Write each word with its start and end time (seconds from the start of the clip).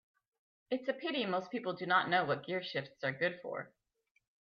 It's 0.71 0.87
a 0.87 0.93
pity 0.93 1.27
most 1.27 1.51
people 1.51 1.73
do 1.73 1.85
not 1.85 2.09
know 2.09 2.25
what 2.25 2.47
gearshifts 2.47 3.03
are 3.03 3.11
good 3.11 3.37
for. 3.43 3.71